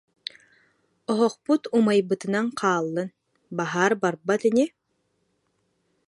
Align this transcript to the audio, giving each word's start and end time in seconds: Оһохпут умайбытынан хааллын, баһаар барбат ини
Оһохпут 1.11 1.61
умайбытынан 1.77 2.47
хааллын, 2.59 3.09
баһаар 3.57 3.93
барбат 4.03 4.41
ини 4.49 4.65